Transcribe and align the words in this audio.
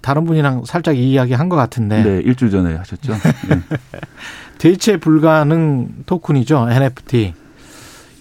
다른 0.00 0.24
분이랑 0.24 0.64
살짝 0.66 0.96
이야기 0.96 1.34
한 1.34 1.48
것 1.48 1.56
같은데. 1.56 2.02
네, 2.02 2.20
일주일 2.24 2.50
전에 2.50 2.74
하셨죠. 2.76 3.12
네. 3.12 3.60
대체 4.58 4.96
불가능 4.98 5.88
토큰이죠, 6.06 6.68
NFT. 6.70 7.34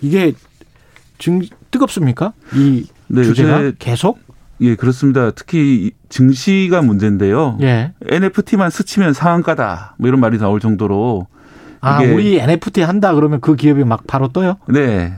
이게 0.01 0.33
증 1.17 1.41
뜨겁습니까? 1.71 2.33
이 2.55 2.85
네, 3.07 3.23
주제가 3.23 3.71
계속? 3.79 4.19
예, 4.61 4.75
그렇습니다. 4.75 5.31
특히 5.31 5.85
이 5.85 5.91
증시가 6.09 6.81
문제인데요. 6.81 7.57
예. 7.61 7.93
NFT만 8.07 8.69
스치면 8.69 9.13
상한가다. 9.13 9.95
뭐 9.97 10.07
이런 10.07 10.19
말이 10.19 10.37
나올 10.37 10.59
정도로 10.59 11.27
아, 11.81 12.01
우리 12.01 12.37
NFT 12.39 12.81
한다 12.81 13.13
그러면 13.13 13.39
그 13.39 13.55
기업이 13.55 13.83
막 13.85 14.05
바로 14.07 14.27
떠요? 14.29 14.57
네. 14.67 15.13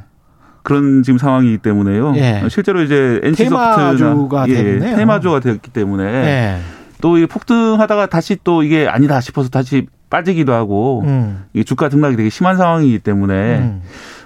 그런 0.63 1.03
지금 1.03 1.17
상황이기 1.17 1.57
때문에요. 1.59 2.13
예. 2.15 2.43
실제로 2.49 2.81
이제 2.81 3.19
NC소프트나 3.23 3.95
테마주가 3.95 4.45
예, 4.47 4.53
됐네요. 4.53 4.95
테마주가 4.95 5.39
되었기 5.39 5.71
때문에 5.71 6.03
예. 6.03 6.57
또이 7.02 7.25
폭등하다가 7.25 8.07
다시 8.07 8.38
또 8.44 8.63
이게 8.63 8.88
아니다 8.88 9.19
싶어서 9.21 9.49
다시 9.49 9.88
빠지기도 10.09 10.53
하고 10.53 11.02
음. 11.05 11.45
이 11.53 11.63
주가 11.63 11.89
등락이 11.89 12.16
되게 12.16 12.30
심한 12.30 12.58
상황이기 12.58 12.99
때문에 12.99 13.58
음. 13.59 13.81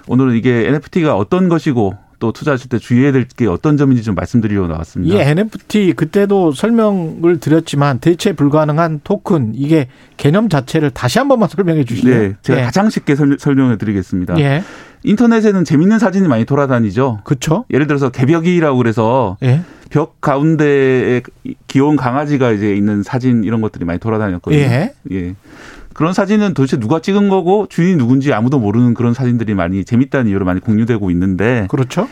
오늘은 0.08 0.34
이게 0.34 0.66
NFT가 0.68 1.16
어떤 1.16 1.48
것이고 1.48 1.94
또 2.18 2.32
투자하실 2.32 2.68
때 2.70 2.78
주의해야 2.78 3.12
될 3.12 3.26
게 3.36 3.46
어떤 3.46 3.76
점인지 3.76 4.02
좀 4.02 4.14
말씀드리려고 4.14 4.68
나왔습니다. 4.68 5.14
이 5.14 5.18
NFT 5.20 5.92
그때도 5.94 6.52
설명을 6.52 7.38
드렸지만 7.40 7.98
대체 7.98 8.32
불가능한 8.32 9.00
토큰 9.04 9.52
이게 9.54 9.88
개념 10.16 10.48
자체를 10.48 10.90
다시 10.90 11.18
한 11.18 11.28
번만 11.28 11.48
설명해 11.50 11.84
주시죠. 11.84 12.08
네, 12.08 12.32
제가 12.42 12.60
예. 12.60 12.64
가장 12.64 12.88
쉽게 12.88 13.14
설- 13.16 13.36
설명해 13.38 13.76
드리겠습니다. 13.78 14.38
예. 14.38 14.62
인터넷에는 15.02 15.64
재밌는 15.64 15.98
사진이 15.98 16.26
많이 16.28 16.44
돌아다니죠. 16.44 17.20
그렇죠? 17.24 17.64
예를 17.72 17.86
들어서 17.86 18.08
개벽이라고 18.10 18.76
그래서 18.78 19.36
예. 19.42 19.60
벽 19.90 20.20
가운데에 20.20 21.22
귀여운 21.68 21.96
강아지가 21.96 22.50
이제 22.52 22.74
있는 22.74 23.02
사진 23.02 23.44
이런 23.44 23.60
것들이 23.60 23.84
많이 23.84 23.98
돌아다녔거든요. 24.00 24.60
예. 24.60 24.94
예. 25.12 25.34
그런 25.96 26.12
사진은 26.12 26.52
도대체 26.52 26.76
누가 26.76 27.00
찍은 27.00 27.30
거고 27.30 27.66
주인이 27.70 27.96
누군지 27.96 28.30
아무도 28.34 28.58
모르는 28.58 28.92
그런 28.92 29.14
사진들이 29.14 29.54
많이 29.54 29.82
재밌다는 29.82 30.30
이유로 30.30 30.44
많이 30.44 30.60
공유되고 30.60 31.10
있는데 31.12 31.66
그렇죠? 31.70 32.06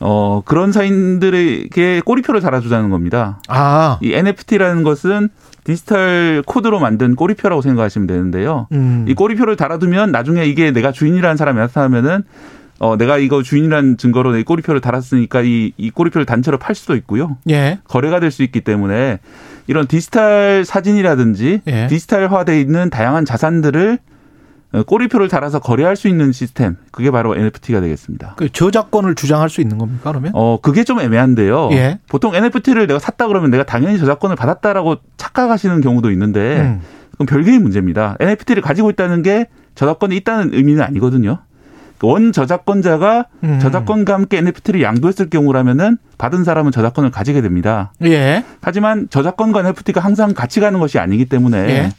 어 0.00 0.40
그런 0.46 0.72
사인들에게 0.72 2.00
꼬리표를 2.06 2.40
달아주자는 2.40 2.88
겁니다. 2.88 3.38
아. 3.48 3.98
이 4.00 4.14
NFT라는 4.14 4.82
것은 4.82 5.28
디지털 5.64 6.42
코드로 6.46 6.80
만든 6.80 7.16
꼬리표라고 7.16 7.60
생각하시면 7.60 8.06
되는데요. 8.06 8.66
음. 8.72 9.04
이 9.06 9.12
꼬리표를 9.14 9.56
달아두면 9.56 10.10
나중에 10.10 10.46
이게 10.46 10.70
내가 10.70 10.90
주인이라는 10.90 11.36
사람이 11.36 11.58
나타나면은 11.58 12.22
어 12.78 12.96
내가 12.96 13.18
이거 13.18 13.42
주인이라는 13.42 13.98
증거로 13.98 14.32
내 14.32 14.42
꼬리표를 14.42 14.80
달았으니까 14.80 15.42
이, 15.42 15.72
이 15.76 15.90
꼬리표를 15.90 16.24
단체로 16.24 16.56
팔 16.58 16.74
수도 16.74 16.96
있고요. 16.96 17.36
예. 17.50 17.80
거래가 17.88 18.20
될 18.20 18.30
수 18.30 18.42
있기 18.42 18.62
때문에 18.62 19.18
이런 19.68 19.86
디지털 19.86 20.64
사진이라든지 20.64 21.60
예. 21.66 21.86
디지털화돼 21.86 22.60
있는 22.60 22.90
다양한 22.90 23.24
자산들을 23.24 23.98
어, 24.72 24.82
꼬리표를 24.82 25.28
달아서 25.28 25.60
거래할 25.60 25.96
수 25.96 26.08
있는 26.08 26.32
시스템 26.32 26.76
그게 26.90 27.10
바로 27.10 27.36
NFT가 27.36 27.80
되겠습니다. 27.80 28.34
그 28.36 28.50
저작권을 28.50 29.14
주장할 29.14 29.48
수 29.48 29.60
있는 29.60 29.78
겁니까 29.78 30.10
그러면? 30.10 30.32
어 30.34 30.58
그게 30.60 30.84
좀 30.84 31.00
애매한데요. 31.00 31.70
예. 31.72 31.98
보통 32.08 32.34
NFT를 32.34 32.86
내가 32.86 32.98
샀다 32.98 33.28
그러면 33.28 33.50
내가 33.50 33.64
당연히 33.64 33.98
저작권을 33.98 34.36
받았다라고 34.36 34.96
착각하시는 35.16 35.80
경우도 35.80 36.10
있는데 36.10 36.60
음. 36.60 36.80
그건 37.12 37.26
별개의 37.26 37.58
문제입니다. 37.58 38.16
NFT를 38.20 38.62
가지고 38.62 38.90
있다는 38.90 39.22
게 39.22 39.46
저작권이 39.74 40.16
있다는 40.16 40.54
의미는 40.54 40.82
아니거든요. 40.82 41.38
원 42.02 42.32
저작권자가 42.32 43.26
음. 43.44 43.58
저작권과 43.60 44.14
함께 44.14 44.38
NFT를 44.38 44.82
양도했을 44.82 45.30
경우라면은 45.30 45.98
받은 46.16 46.44
사람은 46.44 46.72
저작권을 46.72 47.10
가지게 47.10 47.40
됩니다. 47.40 47.92
예. 48.04 48.44
하지만 48.60 49.08
저작권과 49.10 49.60
NFT가 49.60 50.00
항상 50.00 50.34
같이 50.34 50.60
가는 50.60 50.78
것이 50.78 50.98
아니기 50.98 51.24
때문에 51.24 51.58
예. 51.58 51.92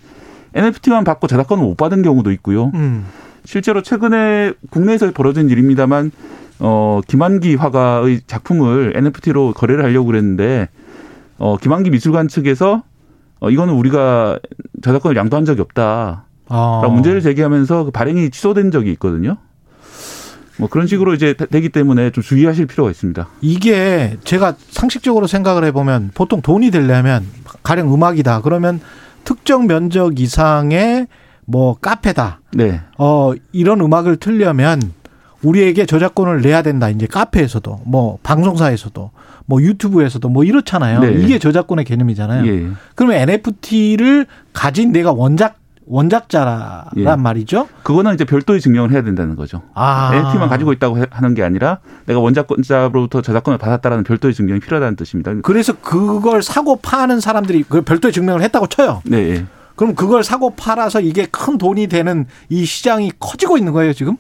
NFT만 0.54 1.04
받고 1.04 1.28
저작권을 1.28 1.64
못 1.64 1.78
받은 1.78 2.02
경우도 2.02 2.32
있고요. 2.34 2.72
음. 2.74 3.06
실제로 3.46 3.82
최근에 3.82 4.54
국내에서 4.70 5.12
벌어진 5.12 5.50
일입니다만 5.50 6.12
어 6.60 7.00
김한기 7.08 7.56
화가의 7.56 8.22
작품을 8.28 8.94
NFT로 8.96 9.54
거래를 9.54 9.84
하려고 9.84 10.08
그랬는데 10.08 10.68
어 11.38 11.58
김한기 11.58 11.90
미술관 11.90 12.28
측에서 12.28 12.84
어 13.40 13.50
이거는 13.50 13.74
우리가 13.74 14.40
저작권을 14.82 15.16
양도한 15.16 15.46
적이 15.46 15.62
없다라고 15.62 16.22
아. 16.50 16.88
문제를 16.92 17.22
제기하면서 17.22 17.86
그 17.86 17.92
발행이 17.92 18.30
취소된 18.30 18.72
적이 18.72 18.92
있거든요. 18.94 19.38
뭐 20.60 20.68
그런 20.68 20.88
식으로 20.88 21.14
이제 21.14 21.34
되기 21.34 21.70
때문에 21.70 22.12
좀 22.12 22.22
주의하실 22.22 22.66
필요가 22.68 22.92
있습니다. 22.92 23.28
이게 23.42 24.18
제가 24.26 24.56
상식적으로 24.70 25.26
생각을 25.26 25.64
해보면 25.66 26.12
보통 26.14 26.42
돈이 26.42 26.70
되려면 26.70 27.26
가령 27.64 27.94
음악이다 27.94 28.42
그러면 28.42 28.82
특정 29.24 29.68
면적 29.68 30.20
이상의 30.20 31.08
뭐 31.46 31.76
카페다 31.80 32.42
네. 32.54 32.82
어 32.98 33.34
이런 33.54 33.80
음악을 33.80 34.18
틀려면 34.18 34.82
우리에게 35.42 35.86
저작권을 35.86 36.42
내야 36.42 36.62
된다 36.62 36.90
이제 36.90 37.08
카페에서도 37.08 37.82
뭐 37.86 38.20
방송사에서도 38.22 39.12
뭐 39.46 39.62
유튜브에서도 39.62 40.28
뭐 40.30 40.44
이렇잖아요 40.44 41.00
네. 41.00 41.14
이게 41.14 41.40
저작권의 41.40 41.86
개념이잖아요 41.86 42.46
예. 42.48 42.68
그러면 42.96 43.18
NFT를 43.22 44.28
가진 44.54 44.92
내가 44.92 45.12
원작 45.12 45.59
원작자란 45.90 46.86
예. 46.98 47.16
말이죠 47.16 47.68
그거는 47.84 48.14
이제 48.14 48.24
별도의 48.24 48.62
증명을 48.62 48.92
해야 48.92 49.02
된다는 49.02 49.36
거죠. 49.36 49.62
아 49.74 50.12
NFT만 50.14 50.48
가지고 50.48 50.72
있다고 50.74 51.00
해- 51.00 51.06
하는 51.10 51.34
게 51.34 51.44
아니라 51.44 51.80
내가 52.06 52.20
원작권자로부터 52.20 53.22
저작권을 53.22 53.58
받았다라는 53.58 54.04
별도의 54.04 54.34
증명이 54.34 54.60
필요하다는 54.62 54.96
뜻입니다. 54.96 55.34
그래서 55.44 55.74
그걸 55.82 56.42
사고 56.44 56.76
파는 56.78 57.20
사람들이 57.20 57.64
그 57.68 57.82
별도의 57.82 58.14
증명을 58.14 58.42
했다고 58.44 58.68
쳐요. 58.68 59.02
네. 59.06 59.18
예. 59.30 59.46
그럼 59.76 59.96
그걸 59.96 60.24
사고 60.24 60.52
팔아서 60.56 61.00
이게 61.02 61.26
큰 61.32 61.58
돈이 61.58 61.88
되는 61.88 62.26
이 62.50 62.66
시장이 62.66 63.14
커지고 63.20 63.58
있는 63.58 63.72
거예요, 63.72 63.94
지금? 63.94 64.18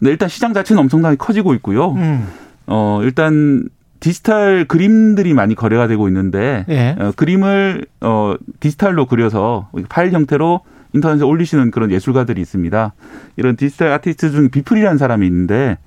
네, 0.00 0.08
일단 0.10 0.28
시장 0.28 0.54
자체는 0.54 0.80
엄청나게 0.82 1.16
커지고 1.16 1.52
있고요. 1.54 1.92
음. 1.92 2.26
어, 2.66 3.00
일단 3.02 3.68
디지털 4.00 4.64
그림들이 4.66 5.34
많이 5.34 5.54
거래가 5.54 5.86
되고 5.86 6.08
있는데 6.08 6.64
예. 6.70 6.96
어, 6.98 7.12
그림을 7.14 7.84
어, 8.00 8.34
디지털로 8.60 9.06
그려서 9.06 9.68
파일 9.88 10.12
형태로 10.12 10.60
인터넷에 10.94 11.24
올리시는 11.24 11.70
그런 11.70 11.90
예술가들이 11.90 12.40
있습니다. 12.40 12.92
이런 13.36 13.56
디지털 13.56 13.92
아티스트 13.92 14.30
중에 14.30 14.48
비플이라는 14.48 14.98
사람이 14.98 15.26
있는데 15.26 15.78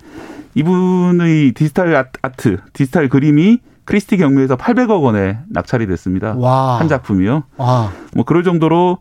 이분의 0.56 1.52
디지털 1.52 1.96
아- 1.96 2.06
아트, 2.22 2.58
디지털 2.74 3.10
그림이 3.10 3.60
크리스티 3.86 4.18
경매에서 4.18 4.56
800억 4.58 5.04
원에 5.04 5.38
낙찰이 5.50 5.86
됐습니다. 5.88 6.34
와. 6.36 6.80
한 6.80 6.88
작품이요. 6.88 7.44
아. 7.58 7.92
뭐 8.16 8.26
그럴 8.26 8.44
정도로 8.44 8.98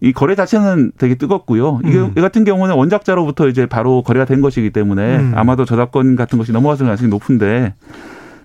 이 0.00 0.12
거래 0.12 0.34
자체는 0.34 0.92
되게 0.98 1.14
뜨겁고요. 1.14 1.80
이게 1.84 1.98
음. 1.98 2.12
이 2.16 2.20
같은 2.20 2.42
경우는 2.44 2.74
원작자로부터 2.74 3.48
이제 3.48 3.66
바로 3.66 4.02
거래가 4.02 4.24
된 4.24 4.40
것이기 4.40 4.70
때문에 4.70 5.16
음. 5.18 5.32
아마도 5.36 5.64
저작권 5.64 6.16
같은 6.16 6.38
것이 6.38 6.50
넘어갔을 6.50 6.86
가능성이 6.86 7.08
높은데 7.10 7.74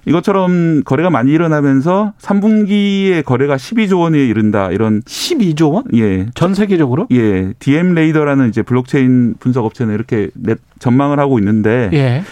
이것처럼 0.05 0.83
거래가 0.83 1.09
많이 1.09 1.31
일어나면서 1.31 2.13
3분기에 2.19 3.23
거래가 3.25 3.55
12조 3.57 3.99
원에 3.99 4.19
이른다 4.25 4.69
이런 4.71 5.01
12조 5.01 5.73
원? 5.73 5.83
예. 5.95 6.27
전 6.33 6.53
세계적으로? 6.53 7.07
예, 7.11 7.53
댑레이더라는 7.59 8.49
이제 8.49 8.61
블록체인 8.61 9.35
분석 9.39 9.65
업체는 9.65 9.93
이렇게 9.93 10.29
넷- 10.35 10.59
전망을 10.79 11.19
하고 11.19 11.39
있는데 11.39 11.89
예. 11.93 12.23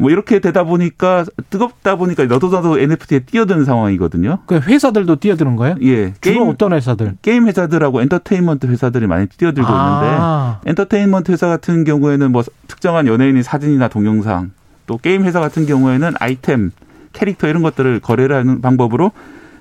뭐 0.00 0.10
이렇게 0.12 0.38
되다 0.38 0.62
보니까 0.62 1.24
뜨겁다 1.50 1.96
보니까 1.96 2.24
너도 2.26 2.50
나도 2.50 2.78
NFT에 2.78 3.18
뛰어드는 3.20 3.64
상황이거든요. 3.64 4.38
그 4.46 4.60
회사들도 4.60 5.16
뛰어드는 5.16 5.56
거예요? 5.56 5.74
예, 5.82 5.96
주로 5.96 6.14
게임 6.20 6.42
어떤 6.48 6.72
회사들? 6.72 7.14
게임 7.20 7.48
회사들하고 7.48 8.00
엔터테인먼트 8.02 8.68
회사들이 8.68 9.08
많이 9.08 9.26
뛰어들고 9.26 9.68
있는데 9.68 10.06
아. 10.20 10.60
엔터테인먼트 10.66 11.32
회사 11.32 11.48
같은 11.48 11.82
경우에는 11.82 12.30
뭐 12.30 12.44
특정한 12.68 13.08
연예인의 13.08 13.42
사진이나 13.42 13.88
동영상 13.88 14.52
또 14.86 14.98
게임 14.98 15.24
회사 15.24 15.40
같은 15.40 15.66
경우에는 15.66 16.12
아이템, 16.20 16.70
캐릭터 17.12 17.48
이런 17.48 17.62
것들을 17.62 18.00
거래를 18.00 18.36
하는 18.36 18.60
방법으로 18.60 19.12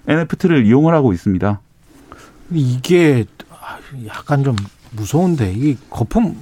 NFT를 0.08 0.66
이용을 0.66 0.94
하고 0.94 1.14
있습니다. 1.14 1.60
이게 2.52 3.26
약간 4.08 4.44
좀 4.44 4.56
무서운데 4.92 5.52
이게 5.52 5.78
거품 5.90 6.36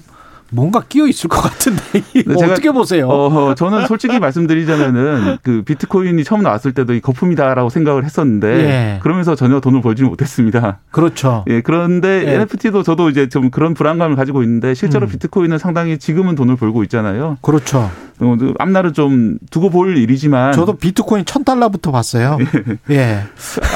뭔가 0.52 0.82
끼어 0.88 1.08
있을 1.08 1.28
것 1.28 1.42
같은데 1.42 1.82
네, 2.14 2.24
제가- 2.24 2.52
어떻게 2.52 2.72
보세요? 2.72 3.10
어, 3.10 3.56
저는 3.56 3.88
솔직히 3.88 4.20
말씀드리자면은 4.20 5.38
그 5.42 5.64
비트코인이 5.64 6.24
처음 6.24 6.44
나왔을 6.44 6.72
때도 6.72 6.94
이 6.94 7.02
거품이다라고 7.02 7.70
생각을 7.70 8.06
했었는데 8.06 8.48
예. 8.48 9.00
그러면서 9.02 9.36
전혀 9.36 9.60
돈을 9.60 9.82
벌지 9.82 10.04
못했습니다. 10.04 10.78
그렇죠. 10.92 11.44
예, 11.50 11.62
그런데 11.62 12.24
예. 12.28 12.34
NFT도 12.36 12.84
저도 12.84 13.10
이제 13.10 13.28
좀 13.28 13.50
그런 13.50 13.74
불안감을 13.74 14.16
가지고 14.16 14.44
있는데 14.44 14.76
실제로 14.76 15.08
음. 15.08 15.10
비트코인은 15.10 15.58
상당히 15.58 15.98
지금은 15.98 16.36
돈을 16.36 16.56
벌고 16.58 16.84
있잖아요. 16.84 17.38
그렇죠. 17.42 17.90
어, 18.20 18.38
앞날은 18.60 18.94
좀 18.94 19.38
두고 19.52 19.70
볼 19.70 19.98
일이지만 19.98 20.54
저도 20.54 20.78
비트코인 20.78 21.26
천 21.26 21.44
달러부터 21.44 21.92
봤어요. 21.92 22.38
예. 22.90 23.24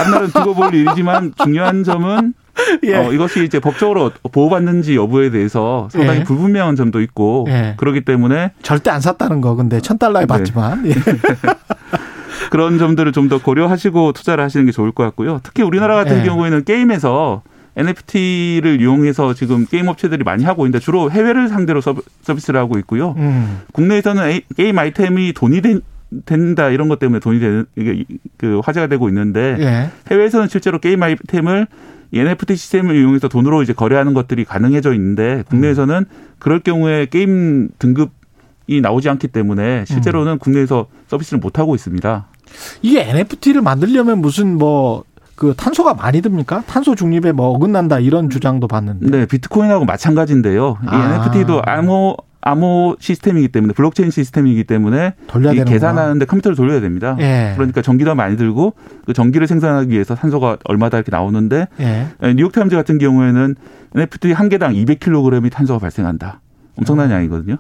앞날은 0.02 0.28
두고 0.32 0.54
볼 0.56 0.74
일이지만 0.74 1.34
중요한 1.44 1.84
점은 1.84 2.34
예. 2.84 2.96
어, 2.96 3.12
이것이 3.14 3.44
이제 3.44 3.60
법적으로 3.60 4.12
보호받는지 4.32 4.96
여부에 4.96 5.30
대해서 5.30 5.88
상당히 5.92 6.20
예. 6.20 6.24
불분명한 6.24 6.76
점도 6.76 7.02
있고 7.02 7.46
예. 7.50 7.74
그렇기 7.78 8.02
때문에 8.06 8.52
절대 8.62 8.90
안 8.92 9.02
샀다는 9.02 9.42
거 9.42 9.56
근데 9.56 9.80
천 9.82 9.98
달러에 9.98 10.22
네. 10.22 10.28
봤지만 10.28 10.86
예. 10.88 10.94
그런 12.50 12.78
점들을 12.80 13.12
좀 13.12 13.30
더 13.30 13.38
고려하시고 13.38 14.14
투자를 14.14 14.44
하시는 14.44 14.66
게 14.66 14.72
좋을 14.72 14.92
것 14.92 15.04
같고요. 15.04 15.40
특히 15.44 15.62
우리나라 15.62 15.94
같은 15.96 16.22
예. 16.22 16.24
경우에는 16.24 16.64
게임에서 16.64 17.44
NFT를 17.80 18.82
이용해서 18.82 19.34
지금 19.34 19.66
게임 19.66 19.88
업체들이 19.88 20.24
많이 20.24 20.44
하고 20.44 20.66
있는데 20.66 20.80
주로 20.84 21.10
해외를 21.12 21.48
상대로 21.48 21.82
서비- 21.82 22.02
서비스를 22.22 22.60
하고 22.60 22.78
있고요. 22.80 23.16
음. 23.18 23.62
국내에서는 23.74 24.42
게임 24.56 24.78
아이템이 24.78 25.34
돈이 25.34 25.62
된, 25.62 25.82
된다 26.26 26.70
이런 26.70 26.88
것 26.90 27.00
때문에 27.00 27.20
돈이 27.20 27.40
되는 27.40 27.66
이게 27.76 28.04
그 28.38 28.60
화제가 28.64 28.88
되고 28.88 29.08
있는데 29.10 29.56
예. 29.60 29.90
해외에서는 30.12 30.48
실제로 30.50 30.80
게임 30.80 31.02
아이템을 31.04 31.68
이 32.12 32.20
NFT 32.20 32.56
시스템을 32.56 32.96
이용해서 32.96 33.28
돈으로 33.28 33.62
이제 33.62 33.74
거래하는 33.74 34.14
것들이 34.16 34.44
가능해져 34.44 34.94
있는데 34.94 35.44
국내에서는 35.50 36.06
그럴 36.40 36.60
경우에 36.60 37.06
게임 37.06 37.70
등급이 37.78 38.82
나오지 38.82 39.10
않기 39.10 39.28
때문에 39.28 39.86
실제로는 39.86 40.40
국내에서 40.40 40.88
서비스를 41.08 41.40
못 41.40 41.60
하고 41.60 41.76
있습니다. 41.76 42.26
이게 42.82 43.02
NFT를 43.08 43.62
만들려면 43.62 44.20
무슨 44.22 44.58
뭐 44.58 45.04
그 45.40 45.54
탄소가 45.56 45.94
많이 45.94 46.22
듭니까? 46.22 46.64
탄소 46.68 46.96
중립에 46.96 47.32
뭐 47.32 47.48
어긋난다 47.56 48.00
이런 48.00 48.30
주장도 48.30 48.68
봤는데. 48.68 49.10
네, 49.10 49.26
비트코인하고 49.26 49.86
마찬가지인데요. 49.86 50.78
이 50.84 50.88
아. 50.88 51.16
NFT도 51.16 51.62
암호 51.66 52.18
암호 52.42 52.98
시스템이기 53.00 53.48
때문에 53.48 53.72
블록체인 53.74 54.12
시스템이기 54.12 54.66
때문에 54.66 55.14
이 55.54 55.64
계산하는데 55.64 56.26
컴퓨터를 56.26 56.58
돌려야 56.58 56.82
됩니다. 56.82 57.16
예. 57.20 57.54
그러니까 57.56 57.82
전기도 57.82 58.16
많이 58.16 58.36
들고 58.36 58.74
그 59.06 59.14
전기를 59.14 59.48
생산하기 59.48 59.92
위해서 59.92 60.14
탄소가 60.14 60.58
얼마다 60.66 60.98
이렇게 60.98 61.10
나오는데 61.10 61.70
예. 61.80 62.08
뉴욕타임즈 62.22 62.76
같은 62.76 62.98
경우에는 62.98 63.56
NFT 63.96 64.34
한 64.34 64.50
개당 64.50 64.74
200kg의 64.74 65.52
탄소가 65.54 65.80
발생한다. 65.80 66.42
엄청난 66.78 67.12
양이거든요. 67.12 67.56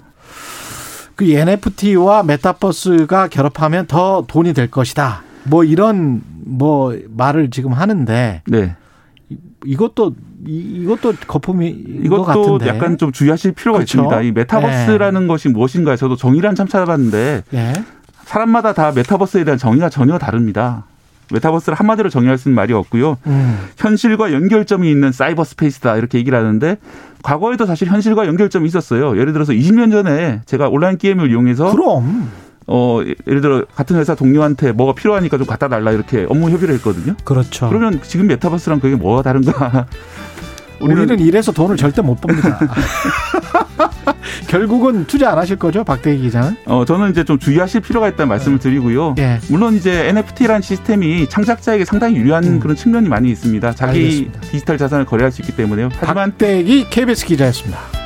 그 1.15 1.31
NFT와 1.31 2.23
메타버스가 2.23 3.29
결합하면 3.29 3.87
더 3.87 4.25
돈이 4.27 4.53
될 4.53 4.69
것이다. 4.69 5.23
뭐 5.45 5.63
이런 5.63 6.21
뭐 6.49 6.95
말을 7.09 7.49
지금 7.51 7.71
하는데 7.73 8.41
네. 8.47 8.75
이것도 9.65 10.13
이- 10.47 10.81
이것도 10.83 11.13
거품이 11.27 12.07
것 12.09 12.21
이것도. 12.21 12.59
약간 12.67 12.97
좀 12.97 13.11
주의하실 13.11 13.51
필요가 13.53 13.77
그렇죠. 13.79 13.99
있습니다. 13.99 14.21
이 14.21 14.31
메타버스라는 14.31 15.27
것이 15.27 15.49
무엇인가 15.49 15.95
저도 15.95 16.15
정의를 16.15 16.49
한참 16.49 16.67
찾아봤는데 16.67 17.43
예. 17.53 17.73
사람마다 18.25 18.73
다 18.73 18.91
메타버스에 18.95 19.43
대한 19.43 19.57
정의가 19.57 19.89
전혀 19.89 20.17
다릅니다. 20.17 20.85
메타버스를 21.31 21.75
한마디로 21.77 22.09
정의할 22.09 22.39
수 22.39 22.49
있는 22.49 22.55
말이 22.55 22.73
없고요. 22.73 23.17
음. 23.27 23.59
현실과 23.77 24.33
연결점이 24.33 24.89
있는 24.89 25.11
사이버 25.11 25.43
스페이스다 25.43 25.97
이렇게 25.97 26.17
얘기를 26.17 26.35
하는데 26.37 26.77
과거에도 27.21 27.67
사실 27.67 27.87
현실과 27.87 28.25
연결점이 28.25 28.67
있었어요. 28.67 29.15
예를 29.19 29.33
들어서 29.33 29.53
20년 29.53 29.91
전에 29.91 30.41
제가 30.47 30.69
온라인 30.69 30.97
게임을 30.97 31.29
이용해서 31.29 31.71
그럼 31.71 32.31
어 32.71 33.01
예를 33.27 33.41
들어 33.41 33.65
같은 33.75 33.95
회사 33.97 34.13
동료한테 34.13 34.71
뭐가 34.73 34.93
필요하니까 34.93 35.37
좀 35.37 35.47
갖다 35.47 35.67
달라 35.67 35.91
이렇게 35.91 36.27
업무 36.29 36.51
협의를 36.51 36.75
했거든요. 36.75 37.15
그렇죠. 37.23 37.67
그러면 37.67 37.99
지금 38.03 38.27
메타버스랑 38.27 38.79
그게 38.79 38.95
뭐가 38.95 39.23
다른가? 39.23 39.87
우리는, 40.79 41.19
이래서 41.19 41.51
돈을 41.51 41.75
절대 41.75 42.01
못 42.01 42.21
법니다. 42.21 42.57
결국은 44.47 45.05
투자 45.05 45.31
안 45.31 45.37
하실 45.37 45.57
거죠, 45.57 45.83
박대기 45.83 46.21
기자는? 46.21 46.55
어 46.65 46.85
저는 46.85 47.11
이제 47.11 47.23
좀 47.23 47.37
주의하실 47.37 47.81
필요가 47.81 48.07
있다는 48.07 48.29
말씀을 48.29 48.59
드리고요. 48.59 49.15
예. 49.17 49.39
물론 49.49 49.75
이제 49.75 50.07
NFT라는 50.07 50.61
시스템이 50.61 51.27
창작자에게 51.27 51.85
상당히 51.85 52.15
유리한 52.15 52.43
음. 52.45 52.59
그런 52.59 52.75
측면이 52.75 53.09
많이 53.09 53.29
있습니다. 53.29 53.73
자기 53.73 53.99
알겠습니다. 53.99 54.41
디지털 54.41 54.77
자산을 54.77 55.05
거래할 55.05 55.31
수 55.31 55.41
있기 55.41 55.55
때문에요. 55.55 55.89
하지만 55.99 56.31
박대기 56.31 56.89
KBS 56.89 57.25
기자였습니다. 57.25 57.98